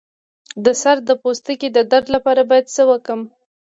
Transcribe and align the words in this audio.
د 0.65 0.67
سر 0.81 0.97
د 1.09 1.09
پوستکي 1.21 1.67
د 1.73 1.77
درد 1.91 2.07
لپاره 2.15 2.41
باید 2.49 2.71
څه 2.75 2.83
وکړم؟ 2.91 3.21